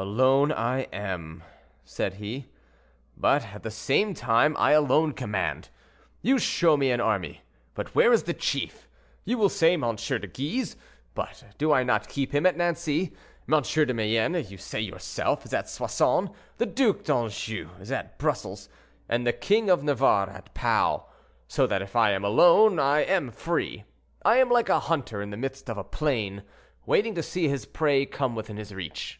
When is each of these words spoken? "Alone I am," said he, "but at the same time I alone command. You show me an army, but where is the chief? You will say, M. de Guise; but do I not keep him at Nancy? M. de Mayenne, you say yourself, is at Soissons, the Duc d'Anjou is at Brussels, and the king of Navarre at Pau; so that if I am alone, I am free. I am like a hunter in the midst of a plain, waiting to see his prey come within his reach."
"Alone 0.00 0.52
I 0.52 0.82
am," 0.92 1.42
said 1.84 2.14
he, 2.14 2.46
"but 3.16 3.46
at 3.46 3.64
the 3.64 3.70
same 3.72 4.14
time 4.14 4.56
I 4.56 4.70
alone 4.70 5.10
command. 5.10 5.70
You 6.22 6.38
show 6.38 6.76
me 6.76 6.92
an 6.92 7.00
army, 7.00 7.40
but 7.74 7.96
where 7.96 8.12
is 8.12 8.22
the 8.22 8.32
chief? 8.32 8.86
You 9.24 9.36
will 9.38 9.48
say, 9.48 9.74
M. 9.74 9.96
de 9.96 10.26
Guise; 10.28 10.76
but 11.14 11.42
do 11.58 11.72
I 11.72 11.82
not 11.82 12.06
keep 12.08 12.32
him 12.32 12.46
at 12.46 12.56
Nancy? 12.56 13.12
M. 13.52 13.60
de 13.60 13.92
Mayenne, 13.92 14.34
you 14.48 14.56
say 14.56 14.80
yourself, 14.80 15.44
is 15.44 15.52
at 15.52 15.68
Soissons, 15.68 16.30
the 16.58 16.66
Duc 16.66 17.02
d'Anjou 17.02 17.70
is 17.80 17.90
at 17.90 18.18
Brussels, 18.20 18.68
and 19.08 19.26
the 19.26 19.32
king 19.32 19.68
of 19.68 19.82
Navarre 19.82 20.30
at 20.30 20.54
Pau; 20.54 21.06
so 21.48 21.66
that 21.66 21.82
if 21.82 21.96
I 21.96 22.12
am 22.12 22.24
alone, 22.24 22.78
I 22.78 23.00
am 23.00 23.32
free. 23.32 23.82
I 24.24 24.36
am 24.36 24.48
like 24.48 24.68
a 24.68 24.78
hunter 24.78 25.20
in 25.20 25.30
the 25.30 25.36
midst 25.36 25.68
of 25.68 25.76
a 25.76 25.82
plain, 25.82 26.44
waiting 26.86 27.16
to 27.16 27.22
see 27.22 27.48
his 27.48 27.66
prey 27.66 28.06
come 28.06 28.36
within 28.36 28.58
his 28.58 28.72
reach." 28.72 29.18